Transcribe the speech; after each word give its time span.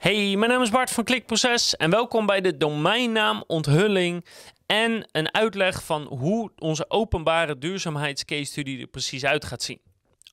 Hey, 0.00 0.36
mijn 0.36 0.50
naam 0.50 0.62
is 0.62 0.70
Bart 0.70 0.90
van 0.90 1.04
Klikproces 1.04 1.76
en 1.76 1.90
welkom 1.90 2.26
bij 2.26 2.40
de 2.40 2.56
domeinnaam 2.56 3.44
onthulling 3.46 4.26
en 4.66 5.08
een 5.12 5.34
uitleg 5.34 5.84
van 5.84 6.02
hoe 6.02 6.50
onze 6.58 6.90
openbare 6.90 7.58
duurzaamheidscase 7.58 8.44
studie 8.44 8.80
er 8.80 8.86
precies 8.86 9.24
uit 9.24 9.44
gaat 9.44 9.62
zien. 9.62 9.80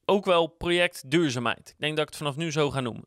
Ook 0.05 0.25
wel 0.25 0.47
project 0.47 1.11
duurzaamheid. 1.11 1.69
Ik 1.69 1.75
denk 1.77 1.91
dat 1.97 2.05
ik 2.05 2.09
het 2.09 2.17
vanaf 2.17 2.35
nu 2.35 2.51
zo 2.51 2.71
ga 2.71 2.79
noemen. 2.79 3.03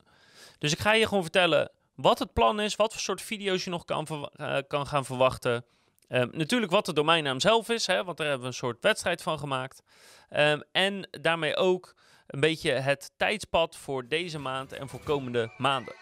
Dus 0.59 0.73
ik 0.73 0.79
ga 0.79 0.93
je 0.93 1.07
gewoon 1.07 1.23
vertellen 1.23 1.71
wat 1.95 2.19
het 2.19 2.33
plan 2.33 2.61
is, 2.61 2.77
wat 2.77 2.93
voor 2.93 3.01
soort 3.01 3.23
video's 3.23 3.65
je 3.65 3.71
nog 3.71 3.85
kan, 3.85 4.31
uh, 4.37 4.57
kan 4.69 4.87
gaan 4.87 5.05
verwachten. 5.05 5.65
Um, 6.09 6.31
natuurlijk 6.33 6.73
wat 6.73 6.87
de 6.87 6.93
domeinnaam 6.93 7.41
zelf 7.41 7.69
is, 7.69 7.87
hè, 7.87 8.05
want 8.05 8.17
daar 8.17 8.27
hebben 8.27 8.47
we 8.47 8.53
een 8.53 8.59
soort 8.59 8.79
wedstrijd 8.81 9.23
van 9.23 9.39
gemaakt. 9.39 9.83
Um, 10.31 10.63
en 10.73 11.09
daarmee 11.11 11.57
ook 11.57 11.95
een 12.27 12.41
beetje 12.41 12.71
het 12.71 13.11
tijdspad 13.17 13.77
voor 13.77 14.09
deze 14.09 14.39
maand 14.39 14.73
en 14.73 14.89
voor 14.89 15.01
komende 15.03 15.53
maanden. 15.57 15.95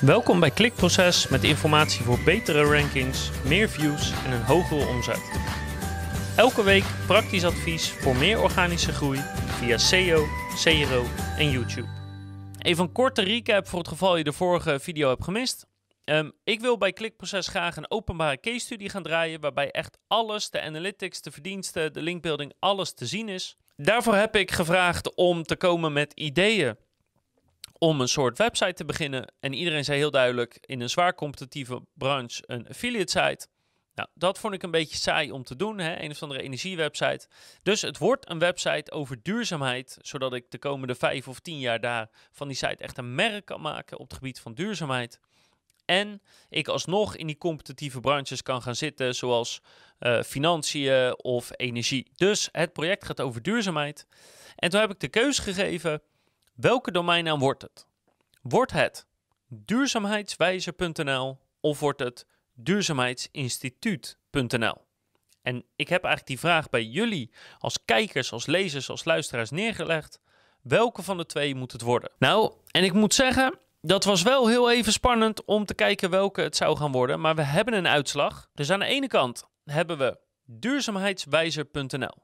Welkom 0.00 0.40
bij 0.40 0.50
Klikproces 0.50 1.28
met 1.28 1.44
informatie 1.44 2.04
voor 2.04 2.18
betere 2.24 2.64
rankings, 2.64 3.30
meer 3.44 3.68
views 3.68 4.12
en 4.24 4.32
een 4.32 4.42
hogere 4.42 4.86
omzet. 4.86 5.30
Elke 6.36 6.62
week 6.62 6.84
praktisch 7.06 7.44
advies 7.44 7.90
voor 7.90 8.16
meer 8.16 8.42
organische 8.42 8.92
groei 8.92 9.18
via 9.46 9.78
SEO, 9.78 10.26
CRO 10.62 11.04
en 11.38 11.50
YouTube. 11.50 11.88
Even 12.58 12.84
een 12.84 12.92
korte 12.92 13.22
recap 13.22 13.66
voor 13.66 13.78
het 13.78 13.88
geval 13.88 14.16
je 14.16 14.24
de 14.24 14.32
vorige 14.32 14.80
video 14.80 15.08
hebt 15.08 15.24
gemist. 15.24 15.66
Um, 16.04 16.32
ik 16.44 16.60
wil 16.60 16.78
bij 16.78 16.92
Klikproces 16.92 17.46
graag 17.46 17.76
een 17.76 17.90
openbare 17.90 18.40
case 18.40 18.58
studie 18.58 18.88
gaan 18.88 19.02
draaien 19.02 19.40
waarbij 19.40 19.70
echt 19.70 19.98
alles, 20.06 20.50
de 20.50 20.60
analytics, 20.60 21.22
de 21.22 21.30
verdiensten, 21.30 21.92
de 21.92 22.02
linkbuilding, 22.02 22.52
alles 22.58 22.94
te 22.94 23.06
zien 23.06 23.28
is. 23.28 23.56
Daarvoor 23.76 24.14
heb 24.14 24.36
ik 24.36 24.50
gevraagd 24.50 25.14
om 25.14 25.42
te 25.42 25.56
komen 25.56 25.92
met 25.92 26.12
ideeën 26.12 26.76
om 27.84 28.00
een 28.00 28.08
soort 28.08 28.38
website 28.38 28.72
te 28.72 28.84
beginnen. 28.84 29.32
En 29.40 29.52
iedereen 29.52 29.84
zei 29.84 29.98
heel 29.98 30.10
duidelijk 30.10 30.58
in 30.60 30.80
een 30.80 30.90
zwaar 30.90 31.14
competitieve 31.14 31.82
branche 31.94 32.42
een 32.46 32.68
affiliate 32.68 33.10
site. 33.10 33.46
Nou, 33.94 34.08
dat 34.14 34.38
vond 34.38 34.54
ik 34.54 34.62
een 34.62 34.70
beetje 34.70 34.96
saai 34.96 35.30
om 35.30 35.44
te 35.44 35.56
doen, 35.56 35.78
hè? 35.78 36.02
een 36.02 36.10
of 36.10 36.22
andere 36.22 36.42
energiewebsite. 36.42 37.28
Dus 37.62 37.82
het 37.82 37.98
wordt 37.98 38.30
een 38.30 38.38
website 38.38 38.92
over 38.92 39.22
duurzaamheid, 39.22 39.98
zodat 40.00 40.34
ik 40.34 40.50
de 40.50 40.58
komende 40.58 40.94
vijf 40.94 41.28
of 41.28 41.40
tien 41.40 41.58
jaar 41.58 41.80
daar 41.80 42.10
van 42.32 42.48
die 42.48 42.56
site 42.56 42.82
echt 42.82 42.98
een 42.98 43.14
merk 43.14 43.44
kan 43.44 43.60
maken 43.60 43.98
op 43.98 44.08
het 44.08 44.14
gebied 44.14 44.40
van 44.40 44.54
duurzaamheid. 44.54 45.20
En 45.84 46.22
ik 46.48 46.68
alsnog 46.68 47.16
in 47.16 47.26
die 47.26 47.38
competitieve 47.38 48.00
branches 48.00 48.42
kan 48.42 48.62
gaan 48.62 48.76
zitten, 48.76 49.14
zoals 49.14 49.60
uh, 50.00 50.22
financiën 50.22 51.18
of 51.18 51.50
energie. 51.56 52.10
Dus 52.16 52.48
het 52.52 52.72
project 52.72 53.04
gaat 53.04 53.20
over 53.20 53.42
duurzaamheid. 53.42 54.06
En 54.56 54.70
toen 54.70 54.80
heb 54.80 54.90
ik 54.90 55.00
de 55.00 55.08
keuze 55.08 55.42
gegeven 55.42 56.02
Welke 56.54 56.90
domeinnaam 56.90 57.38
wordt 57.38 57.62
het? 57.62 57.86
Wordt 58.42 58.72
het 58.72 59.06
duurzaamheidswijzer.nl 59.48 61.38
of 61.60 61.80
wordt 61.80 62.00
het 62.00 62.26
duurzaamheidsinstituut.nl? 62.52 64.84
En 65.42 65.64
ik 65.76 65.88
heb 65.88 66.04
eigenlijk 66.04 66.26
die 66.26 66.38
vraag 66.38 66.70
bij 66.70 66.84
jullie 66.84 67.30
als 67.58 67.84
kijkers, 67.84 68.32
als 68.32 68.46
lezers, 68.46 68.90
als 68.90 69.04
luisteraars 69.04 69.50
neergelegd. 69.50 70.20
Welke 70.62 71.02
van 71.02 71.16
de 71.16 71.26
twee 71.26 71.54
moet 71.54 71.72
het 71.72 71.82
worden? 71.82 72.10
Nou, 72.18 72.52
en 72.70 72.84
ik 72.84 72.92
moet 72.92 73.14
zeggen, 73.14 73.58
dat 73.80 74.04
was 74.04 74.22
wel 74.22 74.48
heel 74.48 74.70
even 74.70 74.92
spannend 74.92 75.44
om 75.44 75.64
te 75.64 75.74
kijken 75.74 76.10
welke 76.10 76.40
het 76.40 76.56
zou 76.56 76.76
gaan 76.76 76.92
worden. 76.92 77.20
Maar 77.20 77.34
we 77.34 77.42
hebben 77.42 77.74
een 77.74 77.88
uitslag. 77.88 78.48
Dus 78.54 78.70
aan 78.70 78.78
de 78.78 78.86
ene 78.86 79.06
kant 79.06 79.44
hebben 79.64 79.98
we 79.98 80.18
duurzaamheidswijzer.nl. 80.44 82.22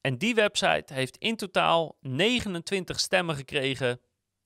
En 0.00 0.18
die 0.18 0.34
website 0.34 0.94
heeft 0.94 1.16
in 1.16 1.36
totaal 1.36 1.96
29 2.00 3.00
stemmen 3.00 3.36
gekregen. 3.36 4.00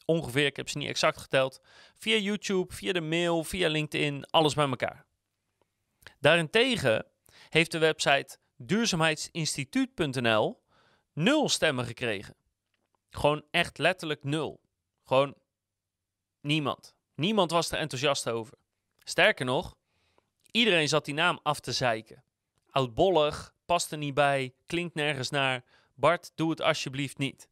Ongeveer, 0.05 0.47
ik 0.47 0.57
heb 0.57 0.69
ze 0.69 0.79
niet 0.79 0.89
exact 0.89 1.19
geteld. 1.19 1.61
Via 1.97 2.17
YouTube, 2.17 2.75
via 2.75 2.93
de 2.93 3.01
mail, 3.01 3.45
via 3.45 3.69
LinkedIn, 3.69 4.27
alles 4.31 4.55
bij 4.55 4.69
elkaar. 4.69 5.05
Daarentegen 6.21 7.07
heeft 7.49 7.73
de 7.73 7.79
website 7.79 8.39
duurzaamheidsinstituut.nl 8.57 10.63
nul 11.13 11.49
stemmen 11.49 11.85
gekregen. 11.85 12.35
Gewoon 13.11 13.45
echt 13.51 13.79
letterlijk 13.79 14.25
nul. 14.25 14.61
Gewoon 15.05 15.35
niemand. 16.41 16.95
Niemand 17.15 17.51
was 17.51 17.71
er 17.71 17.79
enthousiast 17.79 18.29
over. 18.29 18.59
Sterker 18.99 19.45
nog, 19.45 19.77
iedereen 20.51 20.89
zat 20.89 21.05
die 21.05 21.15
naam 21.15 21.41
af 21.43 21.61
te 21.61 21.73
zeiken. 21.73 22.25
Oudbollig, 22.71 23.55
past 23.73 23.93
er 23.93 23.99
niet 23.99 24.15
bij, 24.15 24.55
klinkt 24.67 24.95
nergens 24.95 25.31
naar. 25.31 25.65
Bart, 25.95 26.33
doe 26.35 26.51
het 26.51 26.63
alsjeblieft 26.63 27.19
niet. 27.19 27.49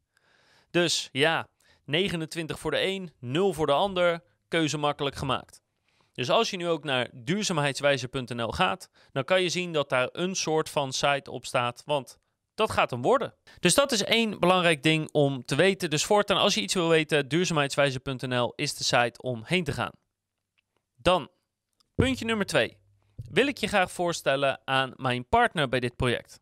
Dus 0.71 1.09
ja, 1.11 1.47
29 1.85 2.59
voor 2.59 2.71
de 2.71 2.81
een, 2.81 3.13
0 3.19 3.53
voor 3.53 3.65
de 3.65 3.71
ander, 3.71 4.23
keuze 4.47 4.77
makkelijk 4.77 5.15
gemaakt. 5.15 5.61
Dus 6.13 6.29
als 6.29 6.49
je 6.49 6.57
nu 6.57 6.67
ook 6.67 6.83
naar 6.83 7.09
duurzaamheidswijzer.nl 7.13 8.51
gaat, 8.51 8.89
dan 9.11 9.23
kan 9.23 9.41
je 9.41 9.49
zien 9.49 9.73
dat 9.73 9.89
daar 9.89 10.09
een 10.11 10.35
soort 10.35 10.69
van 10.69 10.93
site 10.93 11.31
op 11.31 11.45
staat, 11.45 11.83
want 11.85 12.17
dat 12.55 12.71
gaat 12.71 12.91
hem 12.91 13.01
worden. 13.01 13.33
Dus 13.59 13.75
dat 13.75 13.91
is 13.91 14.03
één 14.03 14.39
belangrijk 14.39 14.83
ding 14.83 15.11
om 15.11 15.45
te 15.45 15.55
weten. 15.55 15.89
Dus 15.89 16.05
voortaan, 16.05 16.37
als 16.37 16.53
je 16.53 16.61
iets 16.61 16.73
wil 16.73 16.89
weten, 16.89 17.27
duurzaamheidswijzer.nl 17.27 18.53
is 18.55 18.75
de 18.75 18.83
site 18.83 19.21
om 19.21 19.41
heen 19.45 19.63
te 19.63 19.71
gaan. 19.71 19.93
Dan, 20.95 21.29
puntje 21.95 22.25
nummer 22.25 22.45
2 22.45 22.80
wil 23.31 23.47
ik 23.47 23.57
je 23.57 23.67
graag 23.67 23.91
voorstellen 23.91 24.59
aan 24.65 24.93
mijn 24.95 25.27
partner 25.27 25.69
bij 25.69 25.79
dit 25.79 25.95
project. 25.95 26.39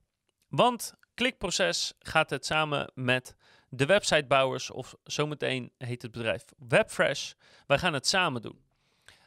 Want 0.47 0.93
Klikproces 1.13 1.93
gaat 1.99 2.29
het 2.29 2.45
samen 2.45 2.91
met 2.93 3.35
de 3.69 3.85
websitebouwers, 3.85 4.71
of 4.71 4.95
zometeen 5.03 5.71
heet 5.77 6.01
het 6.01 6.11
bedrijf 6.11 6.43
Webfresh. 6.67 7.31
Wij 7.67 7.77
gaan 7.77 7.93
het 7.93 8.07
samen 8.07 8.41
doen. 8.41 8.59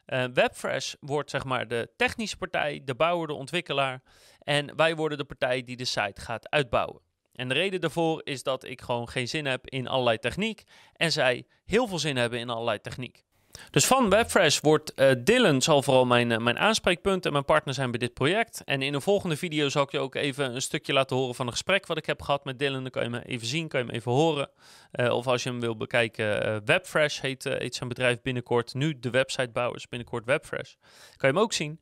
Uh, 0.06 0.24
Webfresh 0.34 0.94
wordt 1.00 1.30
zeg 1.30 1.44
maar 1.44 1.68
de 1.68 1.90
technische 1.96 2.36
partij, 2.36 2.80
de 2.84 2.94
bouwer, 2.94 3.26
de 3.26 3.34
ontwikkelaar. 3.34 4.02
En 4.38 4.76
wij 4.76 4.96
worden 4.96 5.18
de 5.18 5.24
partij 5.24 5.64
die 5.64 5.76
de 5.76 5.84
site 5.84 6.20
gaat 6.20 6.50
uitbouwen. 6.50 7.00
En 7.32 7.48
de 7.48 7.54
reden 7.54 7.80
daarvoor 7.80 8.20
is 8.24 8.42
dat 8.42 8.64
ik 8.64 8.80
gewoon 8.80 9.08
geen 9.08 9.28
zin 9.28 9.46
heb 9.46 9.68
in 9.68 9.88
allerlei 9.88 10.18
techniek. 10.18 10.62
En 10.92 11.12
zij 11.12 11.46
heel 11.64 11.86
veel 11.86 11.98
zin 11.98 12.16
hebben 12.16 12.38
in 12.38 12.50
allerlei 12.50 12.80
techniek. 12.80 13.24
Dus 13.70 13.86
van 13.86 14.10
Webfresh 14.10 14.60
wordt 14.60 14.92
uh, 14.96 15.10
Dylan 15.18 15.62
zal 15.62 15.82
vooral 15.82 16.06
mijn, 16.06 16.30
uh, 16.30 16.38
mijn 16.38 16.58
aanspreekpunt 16.58 17.26
en 17.26 17.32
mijn 17.32 17.44
partner 17.44 17.74
zijn 17.74 17.90
bij 17.90 17.98
dit 17.98 18.14
project. 18.14 18.62
En 18.64 18.82
in 18.82 18.94
een 18.94 19.02
volgende 19.02 19.36
video 19.36 19.68
zal 19.68 19.82
ik 19.82 19.90
je 19.90 19.98
ook 19.98 20.14
even 20.14 20.54
een 20.54 20.62
stukje 20.62 20.92
laten 20.92 21.16
horen 21.16 21.34
van 21.34 21.46
een 21.46 21.52
gesprek 21.52 21.86
wat 21.86 21.96
ik 21.96 22.06
heb 22.06 22.22
gehad 22.22 22.44
met 22.44 22.58
Dylan. 22.58 22.82
Dan 22.82 22.90
kan 22.90 23.02
je 23.02 23.08
me 23.08 23.24
even 23.24 23.46
zien, 23.46 23.68
kan 23.68 23.80
je 23.80 23.86
hem 23.86 23.94
even 23.94 24.12
horen. 24.12 24.50
Uh, 24.92 25.12
of 25.12 25.26
als 25.26 25.42
je 25.42 25.48
hem 25.48 25.60
wil 25.60 25.76
bekijken, 25.76 26.64
Webfresh 26.64 27.20
heet, 27.20 27.44
heet 27.44 27.74
zijn 27.74 27.88
bedrijf 27.88 28.22
binnenkort. 28.22 28.74
Nu 28.74 28.98
de 28.98 29.10
websitebouwers, 29.10 29.88
binnenkort 29.88 30.24
Webfresh. 30.24 30.72
Kan 31.16 31.28
je 31.28 31.34
hem 31.34 31.38
ook 31.38 31.52
zien. 31.52 31.80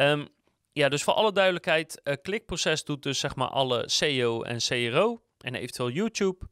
Um, 0.00 0.28
ja, 0.72 0.88
dus 0.88 1.02
voor 1.02 1.14
alle 1.14 1.32
duidelijkheid, 1.32 2.00
Klikproces 2.22 2.84
doet 2.84 3.02
dus 3.02 3.18
zeg 3.18 3.34
maar 3.34 3.48
alle 3.48 3.82
SEO 3.86 4.42
en 4.42 4.58
CRO 4.58 5.22
en 5.38 5.54
eventueel 5.54 5.90
YouTube. 5.90 6.46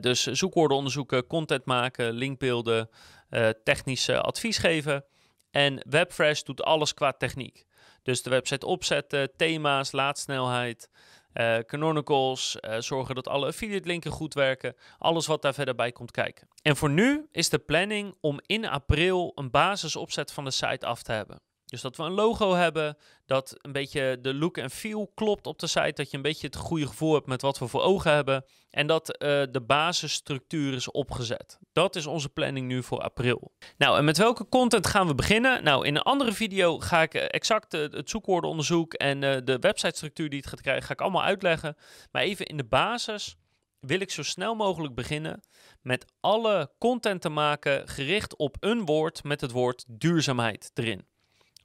dus 0.00 0.26
zoekwoorden 0.26 0.76
onderzoeken, 0.76 1.26
content 1.26 1.64
maken, 1.64 2.12
linkbeelden, 2.12 2.88
uh, 3.30 3.48
technisch 3.64 4.10
advies 4.10 4.58
geven. 4.58 5.04
En 5.50 5.82
Webfresh 5.88 6.42
doet 6.42 6.62
alles 6.62 6.94
qua 6.94 7.12
techniek. 7.12 7.66
Dus 8.02 8.22
de 8.22 8.30
website 8.30 8.66
opzetten, 8.66 9.36
thema's, 9.36 9.92
laadsnelheid, 9.92 10.88
uh, 11.34 11.58
canonicals, 11.58 12.56
uh, 12.60 12.76
zorgen 12.78 13.14
dat 13.14 13.28
alle 13.28 13.46
affiliate 13.46 13.86
linken 13.86 14.10
goed 14.10 14.34
werken. 14.34 14.76
Alles 14.98 15.26
wat 15.26 15.42
daar 15.42 15.54
verder 15.54 15.74
bij 15.74 15.92
komt 15.92 16.10
kijken. 16.10 16.48
En 16.62 16.76
voor 16.76 16.90
nu 16.90 17.26
is 17.32 17.48
de 17.48 17.58
planning 17.58 18.14
om 18.20 18.40
in 18.46 18.68
april 18.68 19.32
een 19.34 19.50
basisopzet 19.50 20.32
van 20.32 20.44
de 20.44 20.50
site 20.50 20.86
af 20.86 21.02
te 21.02 21.12
hebben. 21.12 21.40
Dus 21.66 21.80
dat 21.80 21.96
we 21.96 22.02
een 22.02 22.12
logo 22.12 22.54
hebben, 22.54 22.96
dat 23.24 23.56
een 23.60 23.72
beetje 23.72 24.18
de 24.20 24.34
look 24.34 24.58
en 24.58 24.70
feel 24.70 25.10
klopt 25.14 25.46
op 25.46 25.58
de 25.58 25.66
site, 25.66 25.92
dat 25.92 26.10
je 26.10 26.16
een 26.16 26.22
beetje 26.22 26.46
het 26.46 26.56
goede 26.56 26.86
gevoel 26.86 27.14
hebt 27.14 27.26
met 27.26 27.42
wat 27.42 27.58
we 27.58 27.66
voor 27.66 27.82
ogen 27.82 28.12
hebben 28.12 28.44
en 28.70 28.86
dat 28.86 29.08
uh, 29.08 29.42
de 29.50 29.62
basisstructuur 29.66 30.74
is 30.74 30.90
opgezet. 30.90 31.58
Dat 31.72 31.96
is 31.96 32.06
onze 32.06 32.28
planning 32.28 32.66
nu 32.66 32.82
voor 32.82 33.00
april. 33.00 33.52
Nou, 33.76 33.98
en 33.98 34.04
met 34.04 34.16
welke 34.16 34.48
content 34.48 34.86
gaan 34.86 35.06
we 35.06 35.14
beginnen? 35.14 35.64
Nou, 35.64 35.86
in 35.86 35.96
een 35.96 36.02
andere 36.02 36.32
video 36.32 36.78
ga 36.78 37.02
ik 37.02 37.14
eh, 37.14 37.24
exact 37.28 37.74
uh, 37.74 37.80
het 37.80 38.10
zoekwoordenonderzoek 38.10 38.94
en 38.94 39.20
de 39.20 39.56
websitestructuur 39.60 40.28
die 40.28 40.38
het 40.38 40.48
gaat 40.48 40.60
krijgen, 40.60 40.82
ga 40.82 40.92
ik 40.92 41.00
allemaal 41.00 41.24
uitleggen. 41.24 41.76
Maar 42.10 42.22
even 42.22 42.46
in 42.46 42.56
de 42.56 42.64
basis 42.64 43.36
wil 43.80 44.00
ik 44.00 44.10
zo 44.10 44.22
snel 44.22 44.54
mogelijk 44.54 44.94
beginnen 44.94 45.40
met 45.82 46.12
alle 46.20 46.72
content 46.78 47.20
te 47.20 47.28
maken 47.28 47.88
gericht 47.88 48.36
op 48.36 48.56
een 48.60 48.84
woord 48.84 49.24
met 49.24 49.40
het 49.40 49.50
woord 49.50 49.84
duurzaamheid 49.88 50.70
erin. 50.74 51.06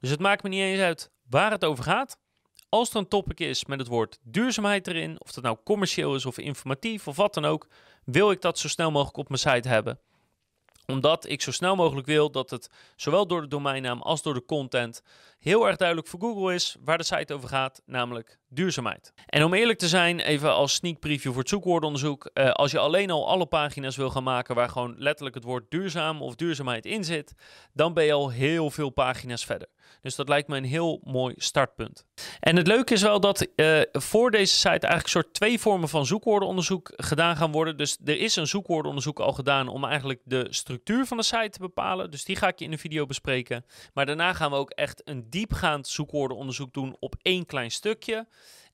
Dus 0.02 0.10
het 0.10 0.20
maakt 0.20 0.42
me 0.42 0.48
niet 0.48 0.60
eens 0.60 0.80
uit 0.80 1.10
waar 1.28 1.50
het 1.50 1.64
over 1.64 1.84
gaat. 1.84 2.18
Als 2.68 2.90
er 2.90 2.96
een 2.96 3.08
topic 3.08 3.40
is 3.40 3.64
met 3.64 3.78
het 3.78 3.88
woord 3.88 4.18
duurzaamheid 4.22 4.86
erin, 4.86 5.20
of 5.20 5.32
dat 5.32 5.44
nou 5.44 5.56
commercieel 5.64 6.14
is 6.14 6.26
of 6.26 6.38
informatief 6.38 7.08
of 7.08 7.16
wat 7.16 7.34
dan 7.34 7.44
ook, 7.44 7.68
wil 8.04 8.30
ik 8.30 8.40
dat 8.40 8.58
zo 8.58 8.68
snel 8.68 8.90
mogelijk 8.90 9.16
op 9.16 9.28
mijn 9.28 9.40
site 9.40 9.68
hebben. 9.68 10.00
Omdat 10.86 11.28
ik 11.28 11.42
zo 11.42 11.52
snel 11.52 11.76
mogelijk 11.76 12.06
wil 12.06 12.30
dat 12.30 12.50
het 12.50 12.70
zowel 12.96 13.26
door 13.26 13.40
de 13.40 13.48
domeinnaam 13.48 14.00
als 14.00 14.22
door 14.22 14.34
de 14.34 14.44
content 14.44 15.02
heel 15.42 15.66
erg 15.66 15.76
duidelijk 15.76 16.08
voor 16.08 16.20
Google 16.20 16.54
is 16.54 16.76
waar 16.84 16.98
de 16.98 17.04
site 17.04 17.34
over 17.34 17.48
gaat, 17.48 17.82
namelijk 17.86 18.38
duurzaamheid. 18.48 19.12
En 19.26 19.44
om 19.44 19.54
eerlijk 19.54 19.78
te 19.78 19.88
zijn, 19.88 20.20
even 20.20 20.54
als 20.54 20.74
sneak 20.74 20.98
preview 20.98 21.30
voor 21.30 21.40
het 21.40 21.48
zoekwoordenonderzoek. 21.48 22.30
Uh, 22.34 22.50
als 22.50 22.70
je 22.70 22.78
alleen 22.78 23.10
al 23.10 23.28
alle 23.28 23.46
pagina's 23.46 23.96
wil 23.96 24.10
gaan 24.10 24.22
maken 24.22 24.54
waar 24.54 24.68
gewoon 24.68 24.94
letterlijk 24.98 25.34
het 25.34 25.44
woord 25.44 25.70
duurzaam 25.70 26.22
of 26.22 26.34
duurzaamheid 26.34 26.86
in 26.86 27.04
zit, 27.04 27.34
dan 27.72 27.94
ben 27.94 28.04
je 28.04 28.12
al 28.12 28.30
heel 28.30 28.70
veel 28.70 28.90
pagina's 28.90 29.44
verder. 29.44 29.68
Dus 30.00 30.14
dat 30.14 30.28
lijkt 30.28 30.48
me 30.48 30.56
een 30.56 30.64
heel 30.64 31.00
mooi 31.04 31.34
startpunt. 31.36 32.04
En 32.40 32.56
het 32.56 32.66
leuke 32.66 32.92
is 32.92 33.02
wel 33.02 33.20
dat 33.20 33.46
uh, 33.56 33.80
voor 33.92 34.30
deze 34.30 34.54
site 34.54 34.68
eigenlijk 34.68 35.08
soort 35.08 35.34
twee 35.34 35.58
vormen 35.58 35.88
van 35.88 36.06
zoekwoordenonderzoek 36.06 36.92
gedaan 36.96 37.36
gaan 37.36 37.52
worden. 37.52 37.76
Dus 37.76 37.98
er 38.04 38.18
is 38.18 38.36
een 38.36 38.46
zoekwoordenonderzoek 38.46 39.20
al 39.20 39.32
gedaan 39.32 39.68
om 39.68 39.84
eigenlijk 39.84 40.20
de 40.24 40.46
structuur 40.50 41.06
van 41.06 41.16
de 41.16 41.22
site 41.22 41.48
te 41.50 41.58
bepalen. 41.58 42.10
Dus 42.10 42.24
die 42.24 42.36
ga 42.36 42.48
ik 42.48 42.58
je 42.58 42.64
in 42.64 42.70
de 42.70 42.78
video 42.78 43.06
bespreken. 43.06 43.64
Maar 43.94 44.06
daarna 44.06 44.32
gaan 44.32 44.50
we 44.50 44.56
ook 44.56 44.70
echt 44.70 45.08
een 45.08 45.30
diepgaand 45.32 45.88
zoekwoordenonderzoek 45.88 46.72
doen 46.72 46.96
op 47.00 47.14
één 47.22 47.46
klein 47.46 47.70
stukje. 47.70 48.26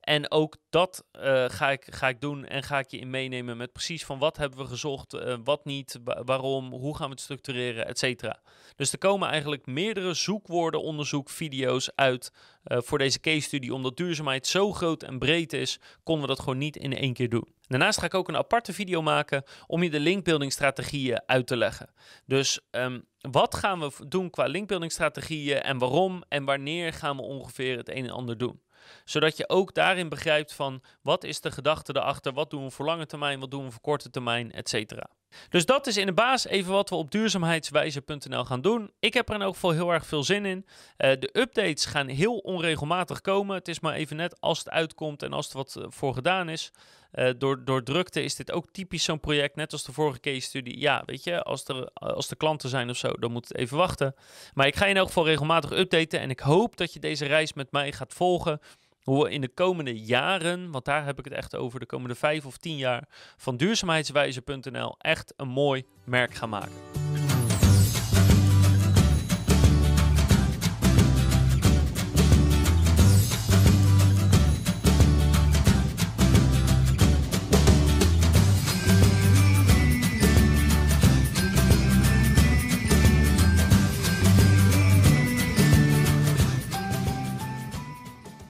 En 0.09 0.31
ook 0.31 0.57
dat 0.71 1.05
uh, 1.13 1.45
ga, 1.49 1.71
ik, 1.71 1.87
ga 1.91 2.09
ik 2.09 2.21
doen 2.21 2.45
en 2.45 2.63
ga 2.63 2.79
ik 2.79 2.91
je 2.91 2.99
in 2.99 3.11
meenemen 3.11 3.57
met 3.57 3.73
precies 3.73 4.05
van 4.05 4.19
wat 4.19 4.37
hebben 4.37 4.59
we 4.59 4.65
gezocht, 4.65 5.15
uh, 5.15 5.37
wat 5.45 5.65
niet, 5.65 5.99
waarom, 6.05 6.73
hoe 6.73 6.97
gaan 6.97 7.07
we 7.07 7.13
het 7.13 7.21
structureren, 7.21 7.87
et 7.87 7.99
cetera. 7.99 8.41
Dus 8.77 8.93
er 8.93 8.99
komen 8.99 9.29
eigenlijk 9.29 9.67
meerdere 9.67 10.15
zoekwoordenonderzoek-video's 10.15 11.91
uit 11.95 12.33
uh, 12.65 12.79
voor 12.81 12.99
deze 12.99 13.21
case 13.21 13.41
studie. 13.41 13.75
Omdat 13.75 13.97
duurzaamheid 13.97 14.47
zo 14.47 14.73
groot 14.73 15.03
en 15.03 15.19
breed 15.19 15.53
is, 15.53 15.81
konden 16.03 16.23
we 16.23 16.35
dat 16.35 16.41
gewoon 16.41 16.59
niet 16.59 16.77
in 16.77 16.97
één 16.97 17.13
keer 17.13 17.29
doen. 17.29 17.49
Daarnaast 17.67 17.99
ga 17.99 18.07
ik 18.07 18.15
ook 18.15 18.29
een 18.29 18.37
aparte 18.37 18.73
video 18.73 19.03
maken 19.03 19.43
om 19.67 19.83
je 19.83 19.91
de 19.91 20.01
linkbuilding-strategieën 20.01 21.23
uit 21.27 21.47
te 21.47 21.57
leggen. 21.57 21.91
Dus 22.27 22.61
um, 22.71 23.05
wat 23.21 23.55
gaan 23.55 23.81
we 23.81 23.91
doen 24.09 24.31
qua 24.31 24.45
linkbuilding-strategieën 24.45 25.61
en 25.61 25.79
waarom 25.79 26.23
en 26.29 26.45
wanneer 26.45 26.93
gaan 26.93 27.17
we 27.17 27.23
ongeveer 27.23 27.77
het 27.77 27.89
een 27.89 28.05
en 28.05 28.11
ander 28.11 28.39
doen? 28.39 28.61
Zodat 29.05 29.37
je 29.37 29.49
ook 29.49 29.75
daarin 29.75 30.09
begrijpt 30.09 30.53
van 30.53 30.83
wat 31.03 31.25
is 31.25 31.41
de 31.41 31.51
gedachte 31.51 31.97
erachter, 31.97 32.33
wat 32.33 32.51
doen 32.51 32.65
we 32.65 32.71
voor 32.71 32.87
lange 32.87 33.07
termijn, 33.07 33.41
wat 33.41 33.51
doen 33.51 33.65
we 33.65 33.71
voor 33.71 33.81
korte 33.81 34.11
termijn, 34.11 34.53
et 34.53 34.69
cetera. 34.69 35.11
Dus 35.49 35.67
dat 35.67 35.87
is 35.87 35.97
in 35.97 36.07
de 36.07 36.13
baas 36.13 36.47
even 36.47 36.73
wat 36.73 36.89
we 36.89 36.95
op 36.95 37.11
duurzaamheidswijze.nl 37.11 38.45
gaan 38.45 38.61
doen. 38.61 38.91
Ik 38.99 39.15
heb 39.15 39.29
er 39.29 39.35
in 39.35 39.43
elk 39.43 39.55
geval 39.55 39.71
heel 39.71 39.93
erg 39.93 40.07
veel 40.07 40.23
zin 40.23 40.47
in. 40.47 40.67
Uh, 40.67 41.11
de 41.19 41.31
updates 41.33 41.85
gaan 41.85 42.09
heel 42.09 42.37
onregelmatig 42.37 43.21
komen. 43.21 43.57
Het 43.57 43.69
is 43.69 43.81
maar 43.81 43.95
even 43.95 44.17
net 44.17 44.41
als 44.41 44.59
het 44.59 44.71
uitkomt 44.71 45.23
en 45.23 45.33
als 45.33 45.51
er 45.51 45.57
wat 45.57 45.77
eh, 45.77 45.85
voor 45.89 46.15
gedaan 46.15 46.49
is. 46.49 46.71
Uh, 47.15 47.31
door, 47.39 47.65
door 47.65 47.83
drukte 47.83 48.23
is 48.23 48.35
dit 48.35 48.53
ook 48.53 48.67
typisch 48.73 49.05
zo'n 49.05 49.21
project, 49.21 49.57
net 49.57 49.73
als 49.73 49.85
de 49.85 49.93
vorige 49.93 50.21
case 50.21 50.41
studie. 50.41 50.81
Ja, 50.81 51.03
weet 51.07 51.25
je, 51.25 51.43
als 51.43 51.65
er, 51.65 51.91
als 51.93 52.31
er 52.31 52.37
klanten 52.37 52.69
zijn 52.69 52.91
of 52.91 52.97
zo, 52.97 53.13
dan 53.13 53.33
moet 53.33 53.49
het 53.49 53.57
even 53.57 53.77
wachten. 53.77 54.15
Maar 54.55 54.67
ik 54.67 54.77
ga 54.77 54.87
in 54.87 54.97
elk 54.97 55.07
geval 55.07 55.27
regelmatig 55.27 55.73
updaten 55.73 56.21
en 56.21 56.31
ik 56.31 56.41
hoop 56.41 56.77
dat 56.77 56.93
je 56.93 57.01
deze 57.01 57.27
reis 57.27 57.53
met 57.53 57.73
mij 57.73 57.93
gaat 57.93 58.15
volgen 58.15 58.61
hoe 59.09 59.25
we 59.25 59.31
in 59.31 59.41
de 59.41 59.49
komende 59.49 59.99
jaren, 59.99 60.71
want 60.71 60.85
daar 60.85 61.05
heb 61.05 61.19
ik 61.19 61.25
het 61.25 61.35
echt 61.35 61.57
over, 61.57 61.81
de 61.81 61.87
komende 61.87 62.15
vijf 62.15 62.47
of 62.47 62.57
tien 62.57 62.77
jaar, 62.77 63.09
van 63.37 63.57
duurzaamheidswijze.nl 63.57 64.95
echt 64.99 65.33
een 65.37 65.49
mooi 65.49 65.85
merk 66.05 66.35
gaan 66.35 66.49
maken. 66.49 66.88